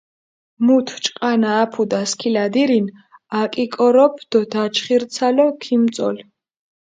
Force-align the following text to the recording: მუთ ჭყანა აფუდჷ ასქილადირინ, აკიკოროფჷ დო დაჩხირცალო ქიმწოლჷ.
მუთ 0.65 0.87
ჭყანა 1.03 1.49
აფუდჷ 1.63 1.95
ასქილადირინ, 2.03 2.85
აკიკოროფჷ 3.41 4.23
დო 4.31 4.39
დაჩხირცალო 4.51 5.47
ქიმწოლჷ. 5.61 6.21